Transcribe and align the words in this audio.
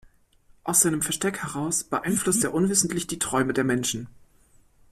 Aus 0.63 0.79
seinem 0.81 1.03
Versteck 1.03 1.43
heraus 1.43 1.83
beeinflusst 1.83 2.43
er 2.43 2.55
unwissentlich 2.55 3.05
die 3.05 3.19
Träume 3.19 3.53
der 3.53 3.63
Menschen. 3.65 4.07